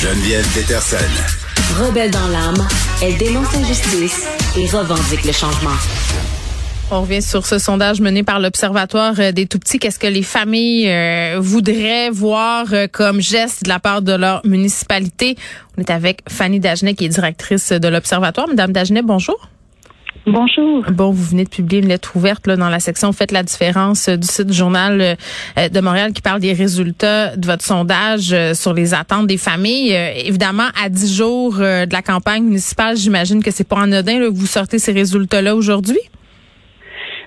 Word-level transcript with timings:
Geneviève 0.00 0.46
Peterson. 0.54 0.96
Rebelle 1.80 2.12
dans 2.12 2.28
l'âme, 2.28 2.68
elle 3.02 3.16
dénonce 3.18 3.52
l'injustice 3.52 4.28
et 4.56 4.66
revendique 4.66 5.24
le 5.24 5.32
changement. 5.32 5.74
On 6.92 7.00
revient 7.00 7.20
sur 7.20 7.44
ce 7.44 7.58
sondage 7.58 8.00
mené 8.00 8.22
par 8.22 8.38
l'Observatoire 8.38 9.14
euh, 9.18 9.32
des 9.32 9.46
tout-petits. 9.46 9.80
Qu'est-ce 9.80 9.98
que 9.98 10.06
les 10.06 10.22
familles 10.22 10.88
euh, 10.88 11.38
voudraient 11.40 12.10
voir 12.10 12.66
euh, 12.72 12.86
comme 12.86 13.20
geste 13.20 13.64
de 13.64 13.68
la 13.68 13.80
part 13.80 14.00
de 14.00 14.12
leur 14.12 14.40
municipalité? 14.46 15.36
On 15.76 15.80
est 15.80 15.90
avec 15.90 16.20
Fanny 16.28 16.60
Dagenet, 16.60 16.94
qui 16.94 17.06
est 17.06 17.08
directrice 17.08 17.72
de 17.72 17.88
l'Observatoire. 17.88 18.46
Madame 18.46 18.70
Dagenet, 18.70 19.02
bonjour. 19.02 19.48
Bonjour. 20.26 20.84
Bon, 20.90 21.10
vous 21.10 21.24
venez 21.24 21.44
de 21.44 21.48
publier 21.48 21.80
une 21.80 21.88
lettre 21.88 22.16
ouverte 22.16 22.46
là, 22.46 22.56
dans 22.56 22.68
la 22.68 22.80
section 22.80 23.12
Faites 23.12 23.32
la 23.32 23.42
différence 23.42 24.08
du 24.08 24.26
site 24.26 24.52
Journal 24.52 25.16
de 25.56 25.80
Montréal 25.80 26.12
qui 26.12 26.20
parle 26.20 26.40
des 26.40 26.52
résultats 26.52 27.36
de 27.36 27.46
votre 27.46 27.64
sondage 27.64 28.34
sur 28.54 28.74
les 28.74 28.94
attentes 28.94 29.26
des 29.26 29.38
familles. 29.38 29.92
évidemment, 30.24 30.68
à 30.82 30.88
dix 30.88 31.14
jours 31.14 31.56
de 31.56 31.92
la 31.92 32.02
campagne 32.02 32.44
municipale, 32.44 32.96
j'imagine 32.96 33.42
que 33.42 33.50
c'est 33.50 33.66
pas 33.66 33.80
anodin 33.80 34.18
que 34.18 34.28
vous 34.28 34.46
sortez 34.46 34.78
ces 34.78 34.92
résultats-là 34.92 35.56
aujourd'hui? 35.56 36.00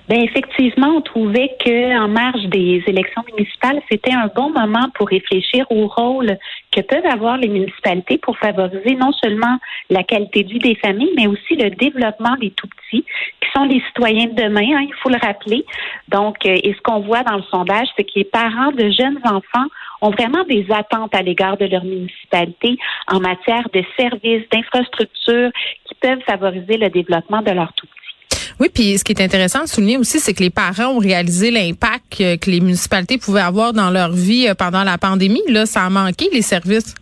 Bien, 0.08 0.20
effectivement, 0.20 0.88
on 0.96 1.00
trouvait 1.00 1.56
que 1.64 1.96
en 1.96 2.08
marge 2.08 2.44
des 2.46 2.82
élections 2.88 3.22
municipales, 3.32 3.80
c'était 3.90 4.12
un 4.12 4.28
bon 4.34 4.50
moment 4.50 4.88
pour 4.94 5.08
réfléchir 5.08 5.64
au 5.70 5.86
rôle 5.86 6.36
que 6.72 6.80
peuvent 6.80 7.06
avoir 7.06 7.36
les 7.36 7.48
municipalités 7.48 8.18
pour 8.18 8.36
favoriser 8.36 8.96
non 8.96 9.12
seulement 9.12 9.58
la 9.90 10.02
qualité 10.02 10.42
de 10.42 10.48
vie 10.48 10.58
des 10.58 10.74
familles, 10.74 11.12
mais 11.16 11.28
aussi 11.28 11.54
le 11.54 11.70
développement 11.70 12.34
des 12.40 12.50
tout 12.50 12.66
petits, 12.66 13.04
qui 13.40 13.50
sont 13.54 13.64
les 13.64 13.80
citoyens 13.86 14.26
de 14.26 14.42
demain, 14.42 14.76
hein, 14.76 14.86
il 14.88 14.94
faut 15.00 15.08
le 15.08 15.18
rappeler. 15.22 15.64
Donc, 16.08 16.44
euh, 16.46 16.58
et 16.64 16.74
ce 16.74 16.80
qu'on 16.82 17.00
voit 17.00 17.22
dans 17.22 17.36
le 17.36 17.44
sondage, 17.44 17.86
c'est 17.96 18.04
que 18.04 18.12
les 18.16 18.24
parents 18.24 18.72
de 18.72 18.90
jeunes 18.90 19.20
enfants 19.24 19.68
ont 20.00 20.10
vraiment 20.10 20.42
des 20.44 20.66
attentes 20.70 21.14
à 21.14 21.22
l'égard 21.22 21.56
de 21.56 21.66
leur 21.66 21.84
municipalité 21.84 22.76
en 23.06 23.20
matière 23.20 23.68
de 23.72 23.84
services, 23.96 24.48
d'infrastructures 24.50 25.50
qui 25.84 25.94
peuvent 26.00 26.22
favoriser 26.26 26.76
le 26.76 26.90
développement 26.90 27.42
de 27.42 27.52
leur 27.52 27.72
tout 27.74 27.86
petits. 27.86 28.11
Oui, 28.60 28.68
puis 28.72 28.98
ce 28.98 29.04
qui 29.04 29.12
est 29.12 29.22
intéressant 29.22 29.62
de 29.62 29.68
souligner 29.68 29.96
aussi, 29.96 30.20
c'est 30.20 30.34
que 30.34 30.42
les 30.42 30.50
parents 30.50 30.88
ont 30.88 30.98
réalisé 30.98 31.50
l'impact 31.50 32.38
que 32.38 32.50
les 32.50 32.60
municipalités 32.60 33.18
pouvaient 33.18 33.40
avoir 33.40 33.72
dans 33.72 33.90
leur 33.90 34.12
vie 34.12 34.48
euh, 34.48 34.54
pendant 34.54 34.84
la 34.84 34.98
pandémie. 34.98 35.42
Là, 35.48 35.66
ça 35.66 35.82
a 35.82 35.90
manqué 35.90 36.28
les 36.32 36.42
services. 36.42 36.94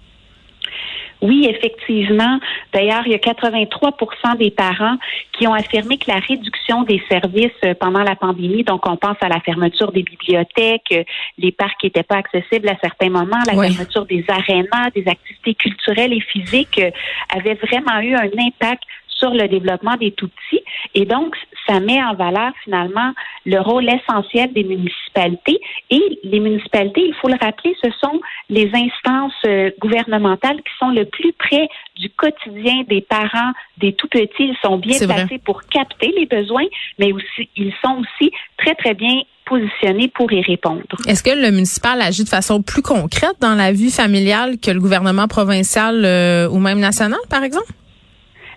Oui, 1.22 1.46
effectivement. 1.50 2.38
D'ailleurs, 2.72 3.02
il 3.04 3.12
y 3.12 3.14
a 3.14 3.18
83% 3.18 4.38
des 4.38 4.50
parents 4.50 4.96
qui 5.32 5.46
ont 5.46 5.52
affirmé 5.52 5.98
que 5.98 6.10
la 6.10 6.18
réduction 6.18 6.82
des 6.84 7.02
services 7.10 7.50
euh, 7.64 7.74
pendant 7.78 8.02
la 8.02 8.16
pandémie, 8.16 8.64
donc 8.64 8.86
on 8.86 8.96
pense 8.96 9.18
à 9.20 9.28
la 9.28 9.38
fermeture 9.40 9.92
des 9.92 10.02
bibliothèques, 10.02 10.92
euh, 10.92 11.04
les 11.36 11.52
parcs 11.52 11.82
n'étaient 11.84 12.04
pas 12.04 12.16
accessibles 12.16 12.68
à 12.70 12.76
certains 12.82 13.10
moments, 13.10 13.38
la 13.46 13.52
fermeture 13.52 14.06
des 14.06 14.24
arénas, 14.28 14.90
des 14.94 15.06
activités 15.06 15.54
culturelles 15.54 16.14
et 16.14 16.20
physiques 16.20 16.80
avait 17.28 17.54
vraiment 17.54 18.00
eu 18.00 18.14
un 18.14 18.30
impact 18.38 18.82
sur 19.20 19.30
le 19.30 19.46
développement 19.46 19.96
des 19.96 20.12
tout-petits. 20.12 20.62
Et 20.94 21.04
donc, 21.04 21.36
ça 21.68 21.78
met 21.78 22.02
en 22.02 22.14
valeur 22.14 22.52
finalement 22.64 23.12
le 23.46 23.60
rôle 23.60 23.88
essentiel 23.88 24.52
des 24.52 24.64
municipalités. 24.64 25.60
Et 25.90 26.18
les 26.24 26.40
municipalités, 26.40 27.06
il 27.06 27.14
faut 27.14 27.28
le 27.28 27.36
rappeler, 27.40 27.76
ce 27.82 27.90
sont 28.00 28.20
les 28.48 28.70
instances 28.74 29.32
euh, 29.46 29.70
gouvernementales 29.78 30.56
qui 30.56 30.72
sont 30.78 30.90
le 30.90 31.04
plus 31.04 31.32
près 31.34 31.68
du 31.96 32.10
quotidien 32.10 32.82
des 32.88 33.02
parents 33.02 33.52
des 33.78 33.92
tout-petits. 33.92 34.30
Ils 34.38 34.56
sont 34.62 34.78
bien 34.78 34.98
placés 34.98 35.38
pour 35.38 35.62
capter 35.64 36.12
les 36.16 36.26
besoins, 36.26 36.66
mais 36.98 37.12
aussi 37.12 37.48
ils 37.56 37.72
sont 37.84 38.00
aussi 38.00 38.32
très, 38.56 38.74
très 38.74 38.94
bien 38.94 39.22
positionnés 39.44 40.08
pour 40.08 40.32
y 40.32 40.40
répondre. 40.42 40.82
Est-ce 41.08 41.22
que 41.22 41.30
le 41.30 41.50
municipal 41.50 42.00
agit 42.00 42.24
de 42.24 42.28
façon 42.28 42.62
plus 42.62 42.82
concrète 42.82 43.36
dans 43.40 43.54
la 43.54 43.72
vie 43.72 43.90
familiale 43.90 44.58
que 44.62 44.70
le 44.70 44.80
gouvernement 44.80 45.26
provincial 45.26 46.04
euh, 46.04 46.48
ou 46.48 46.58
même 46.58 46.78
national, 46.78 47.18
par 47.28 47.42
exemple? 47.42 47.72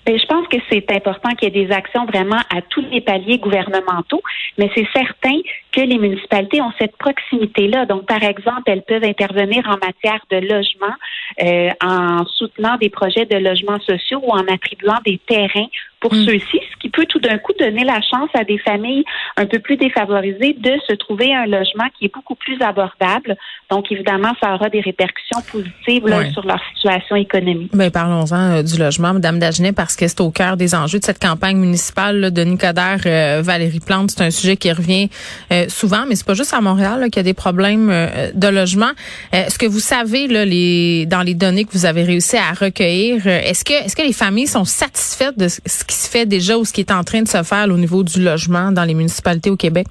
Bien, 0.06 0.18
je 0.18 0.26
pense 0.26 0.48
que 0.48 0.58
c'est 0.70 0.92
important 0.92 1.30
qu'il 1.32 1.54
y 1.54 1.60
ait 1.60 1.66
des 1.66 1.74
actions 1.74 2.06
vraiment 2.06 2.42
à 2.50 2.62
tous 2.62 2.82
les 2.92 3.00
paliers 3.00 3.38
gouvernementaux, 3.38 4.22
mais 4.58 4.70
c'est 4.76 4.88
certain 4.94 5.40
que 5.72 5.82
les 5.82 5.98
municipalités 5.98 6.62
ont 6.62 6.74
cette 6.78 6.98
proximité-là. 6.98 7.86
Donc, 7.86 8.06
par 8.06 8.22
exemple, 8.22 8.64
elles 8.66 8.84
peuvent 8.84 9.04
intervenir 9.04 9.66
en 9.68 9.78
matière 9.86 10.20
de 10.30 10.38
logement, 10.38 10.94
euh, 11.42 11.70
en 11.82 12.26
soutenant 12.26 12.76
des 12.78 12.90
projets 12.90 13.26
de 13.26 13.38
logements 13.38 13.80
sociaux 13.80 14.20
ou 14.24 14.32
en 14.32 14.46
attribuant 14.48 15.00
des 15.06 15.20
terrains 15.26 15.68
pour 16.02 16.14
mm. 16.14 16.26
ceux-ci, 16.26 16.60
peut 16.94 17.06
tout 17.08 17.20
d'un 17.20 17.38
coup 17.38 17.54
donner 17.60 17.84
la 17.84 18.00
chance 18.02 18.30
à 18.34 18.44
des 18.44 18.58
familles 18.60 19.04
un 19.38 19.46
peu 19.46 19.60
plus 19.60 19.78
défavorisées 19.78 20.56
de 20.60 20.74
se 20.88 20.94
trouver 20.94 21.34
un 21.34 21.46
logement 21.46 21.86
qui 21.98 22.06
est 22.06 22.14
beaucoup 22.14 22.36
plus 22.36 22.62
abordable. 22.62 23.36
Donc, 23.70 23.92
évidemment, 23.92 24.34
ça 24.42 24.54
aura 24.54 24.70
des 24.70 24.82
répercussions 24.82 25.42
positives 25.52 26.04
sur 26.34 26.46
leur 26.46 26.60
situation 26.74 27.16
économique. 27.16 27.72
Mais 27.74 27.90
ben, 27.90 27.92
parlons-en 27.92 28.52
euh, 28.52 28.64
du 28.64 28.78
logement, 28.78 29.14
Madame 29.14 29.40
Dagenet, 29.40 29.72
parce 29.72 29.96
que 29.96 30.08
c'est 30.08 30.22
au 30.22 30.32
cœur 30.32 30.58
des 30.58 30.76
enjeux 30.76 31.00
de 31.00 31.06
cette 31.06 31.20
campagne 31.20 31.58
municipale 31.58 32.32
de 32.32 32.44
Nicodère 32.44 33.00
euh, 33.06 33.42
Valérie 33.44 33.80
Plante. 33.80 34.12
C'est 34.12 34.24
un 34.24 34.32
sujet 34.32 34.58
qui 34.58 34.72
revient 34.72 35.10
euh, 35.52 35.66
souvent, 35.70 36.06
mais 36.08 36.16
c'est 36.16 36.28
pas 36.28 36.34
juste 36.34 36.54
à 36.54 36.62
Montréal 36.62 37.04
qu'il 37.06 37.18
y 37.18 37.20
a 37.20 37.24
des 37.24 37.34
problèmes 37.34 37.92
de 38.34 38.48
logement. 38.48 38.92
Est-ce 39.32 39.58
que 39.58 39.66
vous 39.66 39.80
savez 39.80 40.28
là, 40.28 40.46
les, 40.46 41.06
dans 41.06 41.22
les 41.22 41.34
données 41.34 41.66
que 41.66 41.72
vous 41.72 41.86
avez 41.86 42.04
réussi 42.04 42.38
à 42.38 42.54
recueillir, 42.54 43.26
est-ce 43.28 43.64
que 43.64 43.74
est-ce 43.74 43.96
que 43.96 44.02
les 44.02 44.14
familles 44.14 44.48
sont 44.48 44.66
satisfaites 44.66 45.38
de 45.38 45.48
ce 45.48 45.84
qui 45.86 45.94
qui 45.94 46.00
se 46.00 46.10
fait 46.10 46.26
déjà 46.26 46.58
ou 46.58 46.66
ce 46.66 46.74
qui 46.74 46.83
est 46.84 46.92
en 46.92 47.04
train 47.04 47.22
de 47.22 47.28
se 47.28 47.42
faire 47.44 47.66
au 47.66 47.78
niveau 47.78 48.04
du 48.04 48.24
logement 48.24 48.72
dans 48.72 48.84
les 48.84 48.94
municipalités 48.94 49.50
au 49.50 49.58
Québec? 49.58 49.88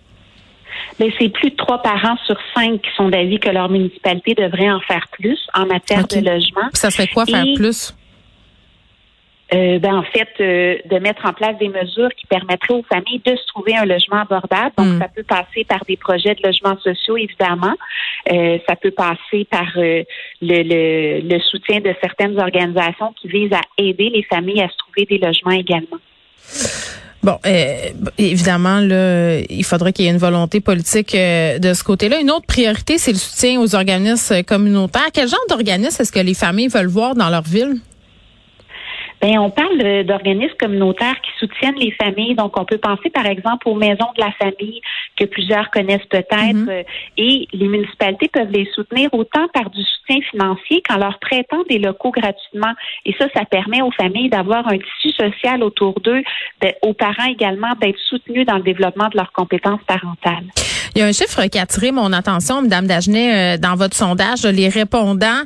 Mais 0.99 1.13
c'est 1.19 1.29
plus 1.31 1.51
de 1.51 1.57
trois 1.57 1.83
parents 1.83 2.17
sur 2.27 2.37
cinq 2.55 2.83
qui 2.83 2.91
sont 2.97 3.09
d'avis 3.09 3.39
que 3.39 3.51
leur 3.51 3.69
municipalité 3.69 4.35
devrait 4.35 4.71
en 4.71 4.81
faire 4.81 5.07
plus 5.13 5.39
en 5.55 5.67
matière 5.67 6.07
de 6.07 6.17
logement. 6.17 6.69
ça 6.75 6.91
serait 6.91 7.09
quoi 7.09 7.27
faire 7.27 7.47
plus? 7.55 7.95
Euh, 9.55 9.79
ben, 9.79 9.97
en 9.97 10.03
fait, 10.03 10.29
euh, 10.41 10.79
de 10.87 10.99
mettre 10.99 11.27
en 11.27 11.35
place 11.35 11.59
des 11.59 11.69
mesures 11.69 12.09
qui 12.17 12.27
permettraient 12.27 12.73
aux 12.73 12.85
familles 12.85 13.21
de 13.25 13.37
se 13.37 13.47
trouver 13.49 13.77
un 13.77 13.85
logement 13.85 14.23
abordable. 14.23 14.73
Donc, 14.79 14.87
hmm. 14.87 14.99
ça 14.99 15.09
peut 15.09 15.25
passer 15.25 15.65
par 15.69 15.85
des 15.87 15.99
projets 15.99 16.35
de 16.35 16.41
logements 16.43 16.79
sociaux, 16.79 17.19
évidemment. 17.19 17.75
Euh, 18.33 18.59
ça 18.67 18.77
peut 18.77 18.93
passer 18.93 19.45
par 19.51 19.67
le, 19.77 20.05
le, 20.41 21.21
le, 21.21 21.41
soutien 21.41 21.81
de 21.81 21.95
certaines 22.01 22.41
organisations 22.41 23.13
qui 23.21 23.29
visent 23.29 23.53
à 23.53 23.61
aider 23.77 24.09
les 24.09 24.23
familles 24.23 24.63
à 24.63 24.69
se 24.69 24.77
trouver 24.79 25.05
des 25.05 25.19
logements 25.19 25.51
également. 25.51 25.99
Bon, 27.23 27.39
évidemment, 28.19 28.81
là, 28.81 29.39
il 29.49 29.65
faudrait 29.65 29.93
qu'il 29.93 30.07
y 30.07 30.09
ait 30.09 30.11
une 30.11 30.19
volonté 30.19 30.61
politique 30.61 31.13
de 31.13 31.73
ce 31.73 31.85
côté-là. 31.85 32.19
Une 32.21 32.33
autre 32.33 32.47
priorité, 32.47 32.99
c'est 32.99 33.13
le 33.13 33.19
soutien 33.19 33.61
aux 33.61 33.77
organismes 33.77 34.43
communautaires. 34.43 35.09
Quel 35.13 35.29
genre 35.29 35.39
d'organismes 35.49 36.03
est-ce 36.03 36.11
que 36.11 36.19
les 36.19 36.35
familles 36.35 36.67
veulent 36.69 36.89
voir 36.89 37.15
dans 37.15 37.31
leur 37.31 37.43
ville? 37.43 37.77
Bien, 39.23 39.41
on 39.41 39.51
parle 39.51 40.05
d'organismes 40.05 40.57
communautaires 40.59 41.15
qui 41.23 41.31
soutiennent 41.39 41.77
les 41.77 41.93
familles. 41.93 42.35
Donc, 42.35 42.59
on 42.59 42.65
peut 42.65 42.79
penser, 42.79 43.09
par 43.09 43.27
exemple, 43.27 43.69
aux 43.69 43.77
maisons 43.77 44.09
de 44.17 44.21
la 44.21 44.33
famille 44.33 44.81
que 45.17 45.25
plusieurs 45.27 45.71
connaissent 45.71 46.07
peut-être. 46.11 46.55
Mhm. 46.55 46.69
Euh, 46.69 46.83
et 47.17 47.47
les 47.53 47.69
municipalités 47.69 48.29
peuvent 48.29 48.51
les 48.51 48.69
soutenir 48.75 49.11
autant 49.15 49.47
par 49.55 49.71
du 49.71 49.81
soutien 49.81 50.21
financier 50.31 50.83
qu'en 50.89 50.97
leur 50.97 51.21
prêtant 51.21 51.63
des 51.69 51.79
locaux 51.79 52.11
gratuitement. 52.11 52.73
Et 53.07 53.15
ça, 53.17 53.27
ça 53.33 53.45
permet 53.45 53.81
aux 53.81 53.93
familles 53.93 54.29
d'avoir 54.29 54.67
un 54.67 54.79
tissu 54.79 55.15
social 55.17 55.63
autour 55.63 56.01
d'eux, 56.01 56.23
aux 56.83 56.95
parents 56.95 57.31
également 57.31 57.75
d'être 57.81 57.99
soutenus 58.09 58.45
dans 58.45 58.57
le 58.57 58.63
développement 58.63 59.09
de 59.09 59.17
leurs 59.17 59.33
compétences 59.33 59.83
parentales. 59.87 60.47
Il 60.95 60.99
y 60.99 61.03
a 61.03 61.07
un 61.07 61.13
chiffre 61.13 61.47
qui 61.47 61.59
a 61.59 61.63
attiré 61.63 61.91
mon 61.91 62.13
attention, 62.13 62.61
Madame 62.61 62.87
Dagenet, 62.87 63.55
euh, 63.55 63.59
dans 63.59 63.77
votre 63.77 63.97
sondage. 63.97 64.45
Les 64.45 64.69
répondants, 64.69 65.43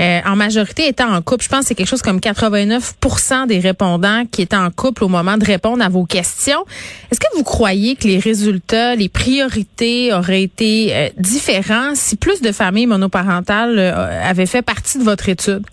euh, 0.00 0.20
en 0.26 0.36
majorité, 0.36 0.88
étaient 0.88 1.04
en 1.04 1.22
couple. 1.22 1.44
Je 1.44 1.48
pense 1.48 1.60
que 1.60 1.66
c'est 1.68 1.74
quelque 1.74 1.88
chose 1.88 2.02
comme 2.02 2.20
89 2.20 2.96
des 3.46 3.58
répondants 3.58 4.24
qui 4.30 4.42
étaient 4.42 4.56
en 4.56 4.70
couple 4.70 5.04
au 5.04 5.08
moment 5.08 5.36
de 5.36 5.44
répondre 5.44 5.84
à 5.84 5.88
vos 5.88 6.04
questions. 6.04 6.64
Est-ce 7.10 7.20
que 7.20 7.36
vous 7.36 7.44
croyez 7.44 7.96
que 7.96 8.06
les 8.06 8.18
résultats, 8.18 8.94
les 8.96 9.08
priorités 9.08 10.12
auraient 10.12 10.42
été 10.42 10.94
euh, 10.94 11.08
différents 11.16 11.94
si 11.94 12.16
plus 12.16 12.40
de 12.40 12.52
familles 12.52 12.86
monoparentales 12.86 13.78
avaient 13.78 14.46
fait 14.46 14.62
partie 14.62 14.98
de 14.98 15.04
votre 15.04 15.28
étude? 15.28 15.64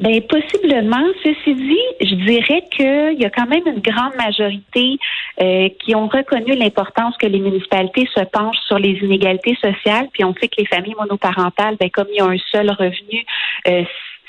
Ben 0.00 0.22
possiblement. 0.22 1.04
Ceci 1.24 1.54
dit, 1.54 1.76
je 2.00 2.14
dirais 2.14 2.62
qu'il 2.70 3.20
y 3.20 3.24
a 3.24 3.30
quand 3.30 3.46
même 3.46 3.66
une 3.66 3.80
grande 3.80 4.14
majorité 4.16 4.96
euh, 5.42 5.68
qui 5.80 5.96
ont 5.96 6.06
reconnu 6.06 6.54
l'importance 6.54 7.16
que 7.16 7.26
les 7.26 7.40
municipalités 7.40 8.08
se 8.14 8.22
penchent 8.24 8.60
sur 8.68 8.78
les 8.78 8.92
inégalités 9.02 9.56
sociales. 9.60 10.08
Puis 10.12 10.22
on 10.24 10.34
sait 10.34 10.46
que 10.46 10.54
les 10.58 10.66
familles 10.66 10.94
monoparentales, 10.96 11.76
ben 11.80 11.90
comme 11.90 12.06
il 12.12 12.18
y 12.18 12.20
a 12.20 12.26
un 12.26 12.38
seul 12.52 12.70
revenu, 12.70 13.24
euh, 13.66 13.82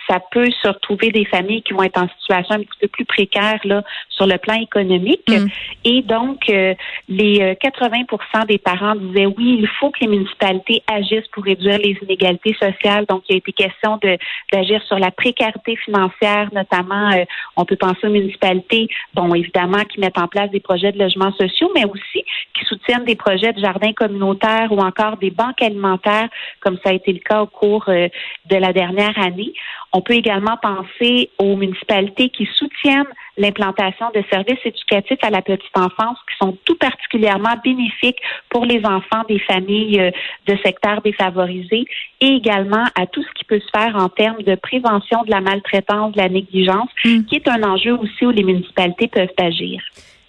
ça 0.10 0.20
peut 0.32 0.50
se 0.62 0.68
retrouver 0.68 1.12
des 1.12 1.26
familles 1.26 1.62
qui 1.62 1.74
vont 1.74 1.84
être 1.84 2.02
en 2.02 2.08
situation 2.20 2.56
un 2.56 2.60
petit 2.60 2.80
peu 2.82 2.88
plus 2.88 3.06
précaire 3.06 3.60
là 3.64 3.84
sur 4.10 4.26
le 4.26 4.38
plan 4.38 4.56
économique. 4.56 5.30
Mm. 5.30 5.48
Et 5.86 6.02
donc, 6.02 6.50
euh, 6.50 6.74
les 7.08 7.56
80% 7.56 8.20
euh, 8.42 8.46
des 8.46 8.58
parents 8.58 8.96
disaient 8.96 9.28
oui, 9.28 9.60
il 9.60 9.68
faut 9.80 9.92
que 9.92 10.00
les 10.02 10.08
municipalités 10.08 10.84
agissent 10.92 11.28
pour 11.32 11.44
réduire 11.44 11.78
les 11.78 11.98
inégalités 12.02 12.56
sociales. 12.60 13.06
Donc, 13.08 13.24
il 13.30 13.34
y 13.34 13.36
a 13.36 13.38
été 13.38 13.52
question 13.54 13.98
de 14.02 14.18
d'agir 14.52 14.82
sur 14.84 14.98
la 14.98 15.12
précarité 15.12 15.76
financière, 15.78 16.50
notamment. 16.54 17.12
Euh, 17.12 17.24
on 17.56 17.66
peut 17.66 17.76
penser 17.76 18.08
aux 18.08 18.10
municipalités, 18.10 18.90
bon, 19.14 19.34
évidemment, 19.36 19.84
qui 19.84 20.00
mettent 20.00 20.18
en 20.18 20.28
place 20.28 20.50
des 20.50 20.60
projets 20.60 20.92
de 20.92 20.98
logements 20.98 21.34
sociaux, 21.34 21.72
mais 21.76 21.86
aussi 21.86 22.26
qui 22.58 22.66
soutiennent 22.66 23.06
des 23.06 23.16
projets 23.16 23.54
de 23.54 23.60
jardins 23.60 23.94
communautaires 23.94 24.72
ou 24.72 24.80
encore 24.80 25.18
des 25.18 25.32
banques 25.32 25.62
alimentaires, 25.62 26.30
comme 26.60 26.78
ça 26.84 26.90
a 26.90 26.94
été 26.94 27.14
le 27.14 27.20
cas 27.20 27.42
au 27.42 27.48
cours 27.48 27.86
de 27.86 28.56
la 28.56 28.74
dernière 28.74 29.18
année. 29.18 29.54
On 29.91 30.01
peut 30.01 30.13
également 30.13 30.57
penser 30.62 31.31
aux 31.39 31.56
municipalités 31.56 32.30
qui 32.30 32.47
soutiennent 32.53 33.07
l'implantation 33.38 34.07
de 34.13 34.24
services 34.31 34.59
éducatifs 34.63 35.18
à 35.24 35.31
la 35.31 35.41
petite 35.41 35.75
enfance 35.75 36.18
qui 36.30 36.45
sont 36.45 36.57
tout 36.65 36.75
particulièrement 36.75 37.56
bénéfiques 37.63 38.19
pour 38.50 38.65
les 38.65 38.86
enfants 38.86 39.24
des 39.27 39.39
familles 39.39 40.00
euh, 40.00 40.12
de 40.45 40.57
secteurs 40.63 41.01
défavorisés 41.01 41.86
et 42.21 42.27
également 42.27 42.86
à 42.95 43.07
tout 43.07 43.24
ce 43.24 43.33
qui 43.33 43.45
peut 43.45 43.59
se 43.59 43.69
faire 43.74 43.95
en 43.95 44.09
termes 44.09 44.44
de 44.44 44.56
prévention 44.56 45.24
de 45.24 45.31
la 45.31 45.41
maltraitance, 45.41 46.13
de 46.13 46.18
la 46.18 46.30
négligence, 46.30 46.89
mm. 47.06 47.24
qui 47.24 47.36
est 47.36 47.47
un 47.47 47.63
enjeu 47.63 47.94
aussi 47.94 48.25
où 48.25 48.31
les 48.31 48.44
municipalités 48.44 49.07
peuvent 49.07 49.30
agir. 49.38 49.81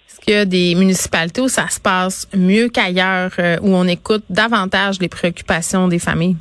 Est-ce 0.07 0.19
qu'il 0.21 0.33
y 0.33 0.37
a 0.37 0.45
des 0.45 0.75
municipalités 0.75 1.41
où 1.41 1.47
ça 1.47 1.67
se 1.67 1.79
passe 1.79 2.27
mieux 2.35 2.69
qu'ailleurs, 2.69 3.31
euh, 3.39 3.57
où 3.61 3.75
on 3.75 3.87
écoute 3.87 4.23
davantage 4.29 4.99
les 4.99 5.09
préoccupations 5.09 5.87
des 5.87 5.99
familles? 5.99 6.35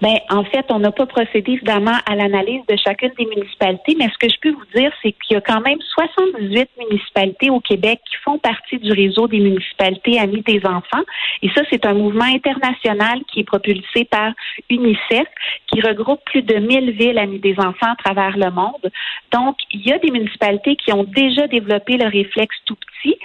Ben, 0.00 0.16
en 0.30 0.44
fait, 0.44 0.64
on 0.70 0.78
n'a 0.78 0.92
pas 0.92 1.06
procédé 1.06 1.52
évidemment 1.52 1.96
à 2.06 2.14
l'analyse 2.14 2.62
de 2.68 2.76
chacune 2.76 3.12
des 3.18 3.26
municipalités, 3.26 3.94
mais 3.98 4.08
ce 4.08 4.18
que 4.18 4.32
je 4.32 4.40
peux 4.40 4.50
vous 4.50 4.64
dire, 4.74 4.92
c'est 5.02 5.12
qu'il 5.12 5.34
y 5.34 5.36
a 5.36 5.42
quand 5.42 5.60
même 5.60 5.78
78 5.94 6.70
municipalités 6.78 7.50
au 7.50 7.60
Québec 7.60 8.00
qui 8.08 8.16
font 8.24 8.38
partie 8.38 8.78
du 8.78 8.92
réseau 8.92 9.28
des 9.28 9.40
municipalités 9.40 10.18
amies 10.18 10.42
des 10.42 10.60
enfants. 10.64 11.04
Et 11.42 11.50
ça, 11.50 11.62
c'est 11.70 11.84
un 11.84 11.94
mouvement 11.94 12.24
international 12.24 13.20
qui 13.30 13.40
est 13.40 13.44
propulsé 13.44 14.04
par 14.04 14.32
UNICEF, 14.70 15.26
qui 15.66 15.80
regroupe 15.82 16.20
plus 16.24 16.42
de 16.42 16.54
1000 16.54 16.92
villes 16.92 17.18
amies 17.18 17.38
des 17.38 17.56
enfants 17.58 17.92
à 17.92 17.96
travers 18.02 18.36
le 18.36 18.50
monde. 18.50 18.90
Donc, 19.32 19.56
il 19.70 19.86
y 19.86 19.92
a 19.92 19.98
des 19.98 20.10
municipalités 20.10 20.76
qui 20.76 20.92
ont 20.92 21.04
déjà 21.04 21.46
développé 21.46 21.96
le 21.96 22.06
réflexe 22.06 22.56
tout 22.64 22.76
petit. 22.76 23.16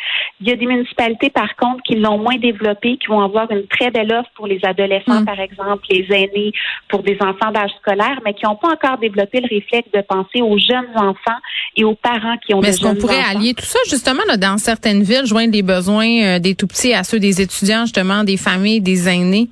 Il 0.42 0.48
y 0.48 0.51
a 0.51 0.56
des 0.56 0.66
municipalités, 0.66 1.30
par 1.30 1.56
contre, 1.56 1.81
qui 1.83 1.95
l'ont 1.95 2.18
moins 2.18 2.38
développé, 2.38 2.98
qui 2.98 3.07
vont 3.07 3.21
avoir 3.21 3.50
une 3.51 3.68
très 3.68 3.92
belle 3.92 4.13
offre 4.13 4.30
pour 4.36 4.48
les 4.48 4.60
adolescents, 4.63 5.21
mm. 5.21 5.25
par 5.25 5.39
exemple, 5.39 5.86
les 5.89 6.06
aînés, 6.12 6.51
pour 6.89 7.03
des 7.03 7.17
enfants 7.19 7.51
d'âge 7.51 7.71
scolaire, 7.81 8.19
mais 8.23 8.33
qui 8.33 8.45
n'ont 8.45 8.56
pas 8.56 8.69
encore 8.69 8.97
développé 8.97 9.41
le 9.41 9.47
réflexe 9.50 9.89
de 9.94 10.01
penser 10.01 10.41
aux 10.41 10.57
jeunes 10.57 10.95
enfants 10.95 11.39
et 11.75 11.83
aux 11.83 11.95
parents 11.95 12.38
qui 12.45 12.53
ont 12.53 12.62
mais 12.62 12.71
des 12.71 12.77
jeunes 12.77 12.91
enfants. 12.91 12.97
est-ce 12.97 13.01
qu'on 13.01 13.07
pourrait 13.07 13.38
allier 13.38 13.53
tout 13.53 13.65
ça, 13.65 13.79
justement, 13.89 14.23
là, 14.27 14.38
dans 14.38 14.57
certaines 14.57 15.03
villes, 15.03 15.25
joindre 15.25 15.53
les 15.53 15.63
besoins 15.63 16.23
euh, 16.23 16.39
des 16.39 16.56
tout-petits 16.56 16.94
à 16.94 17.03
ceux 17.03 17.19
des 17.19 17.41
étudiants, 17.41 17.81
justement, 17.81 18.23
des 18.23 18.38
familles, 18.38 18.81
des 18.81 19.09
aînés? 19.09 19.50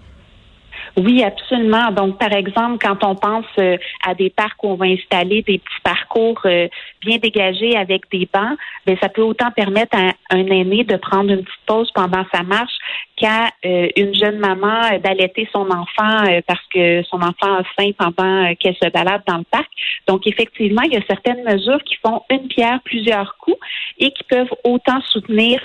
Oui, 0.95 1.23
absolument. 1.23 1.91
Donc, 1.91 2.19
par 2.19 2.31
exemple, 2.33 2.77
quand 2.79 3.03
on 3.03 3.15
pense 3.15 3.45
euh, 3.57 3.77
à 4.05 4.13
des 4.13 4.29
parcs 4.29 4.63
où 4.63 4.69
on 4.69 4.75
va 4.75 4.85
installer 4.85 5.41
des 5.41 5.57
petits 5.57 5.81
parcours 5.83 6.39
euh, 6.45 6.67
bien 7.01 7.17
dégagés 7.17 7.75
avec 7.75 8.03
des 8.11 8.29
bancs, 8.31 8.57
bien, 8.85 8.95
ça 9.01 9.09
peut 9.09 9.23
autant 9.23 9.49
permettre 9.49 9.97
à 9.97 10.11
un 10.29 10.45
aîné 10.45 10.83
de 10.83 10.95
prendre 10.97 11.31
une 11.31 11.43
petite 11.43 11.65
pause 11.65 11.89
pendant 11.95 12.23
sa 12.31 12.43
marche 12.43 12.77
qu'à 13.15 13.47
euh, 13.65 13.87
une 13.95 14.13
jeune 14.13 14.37
maman 14.37 14.99
d'allaiter 15.03 15.47
son 15.51 15.67
enfant 15.71 16.41
parce 16.47 16.63
que 16.71 17.01
son 17.03 17.17
enfant 17.17 17.55
a 17.57 17.63
faim 17.75 17.91
pendant 17.97 18.53
qu'elle 18.55 18.75
se 18.75 18.89
balade 18.89 19.23
dans 19.27 19.37
le 19.37 19.45
parc. 19.49 19.69
Donc, 20.07 20.27
effectivement, 20.27 20.83
il 20.83 20.93
y 20.93 20.97
a 20.97 21.01
certaines 21.07 21.43
mesures 21.43 21.83
qui 21.83 21.95
font 22.05 22.21
une 22.29 22.47
pierre 22.47 22.79
plusieurs 22.83 23.37
coups 23.37 23.57
et 24.03 24.11
qui 24.11 24.23
peuvent 24.29 24.53
autant 24.65 24.99
soutenir 25.11 25.61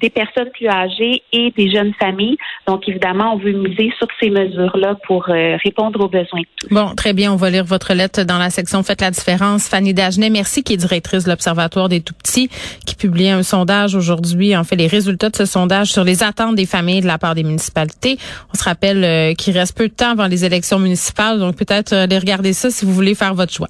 des 0.00 0.10
personnes 0.10 0.50
plus 0.52 0.68
âgées 0.68 1.22
et 1.32 1.52
des 1.56 1.70
jeunes 1.70 1.94
familles. 1.98 2.36
Donc, 2.66 2.88
évidemment, 2.88 3.34
on 3.34 3.38
veut 3.38 3.52
miser 3.52 3.92
sur 3.98 4.06
ces 4.20 4.30
mesures 4.30 4.76
là 4.76 4.96
pour 5.06 5.28
euh, 5.28 5.56
répondre 5.64 6.00
aux 6.00 6.08
besoins. 6.08 6.42
Bon, 6.70 6.94
très 6.94 7.12
bien. 7.12 7.32
On 7.32 7.36
va 7.36 7.50
lire 7.50 7.64
votre 7.64 7.94
lettre 7.94 8.22
dans 8.24 8.38
la 8.38 8.50
section 8.50 8.82
Faites 8.82 9.00
la 9.00 9.10
différence. 9.10 9.68
Fanny 9.68 9.94
Dagenet, 9.94 10.30
merci, 10.30 10.62
qui 10.62 10.74
est 10.74 10.76
directrice 10.76 11.24
de 11.24 11.30
l'Observatoire 11.30 11.88
des 11.88 12.00
tout-petits, 12.00 12.48
qui 12.86 12.94
publie 12.94 13.30
un 13.30 13.42
sondage 13.42 13.94
aujourd'hui, 13.94 14.56
en 14.56 14.64
fait, 14.64 14.76
les 14.76 14.86
résultats 14.86 15.30
de 15.30 15.36
ce 15.36 15.46
sondage 15.46 15.88
sur 15.88 16.04
les 16.04 16.22
attentes 16.22 16.56
des 16.56 16.66
familles 16.66 17.00
de 17.00 17.06
la 17.06 17.18
part 17.18 17.34
des 17.34 17.44
municipalités. 17.44 18.18
On 18.52 18.58
se 18.58 18.64
rappelle 18.64 19.04
euh, 19.04 19.34
qu'il 19.34 19.56
reste 19.56 19.76
peu 19.76 19.88
de 19.88 19.94
temps 19.94 20.10
avant 20.10 20.26
les 20.26 20.44
élections 20.44 20.78
municipales, 20.78 21.38
donc 21.38 21.56
peut-être 21.56 21.92
euh, 21.92 22.04
aller 22.04 22.18
regarder 22.18 22.52
ça 22.52 22.70
si 22.70 22.84
vous 22.84 22.92
voulez 22.92 23.14
faire 23.14 23.34
votre 23.34 23.52
choix. 23.52 23.68